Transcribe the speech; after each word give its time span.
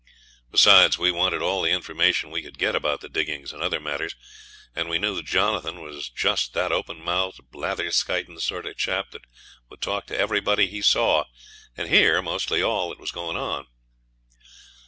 Besides, 0.51 0.97
we 0.97 1.11
wanted 1.11 1.43
all 1.43 1.61
the 1.61 1.69
information 1.69 2.31
we 2.31 2.41
could 2.41 2.57
get 2.57 2.75
about 2.75 3.01
the 3.01 3.07
diggings 3.07 3.53
and 3.53 3.61
other 3.61 3.79
matters, 3.79 4.15
and 4.75 4.89
we 4.89 4.97
knew 4.97 5.21
Jonathan 5.21 5.79
was 5.79 6.09
just 6.09 6.55
that 6.55 6.71
open 6.71 7.03
mouthed, 7.03 7.51
blatherskitin' 7.51 8.39
sort 8.41 8.65
of 8.65 8.77
chap 8.77 9.11
that 9.11 9.25
would 9.69 9.79
talk 9.81 10.07
to 10.07 10.17
everybody 10.17 10.65
he 10.65 10.81
saw, 10.81 11.25
and 11.77 11.87
hear 11.87 12.19
mostly 12.23 12.63
all 12.63 12.89
that 12.89 12.97
was 12.99 13.11
going 13.11 13.37
on. 13.37 13.67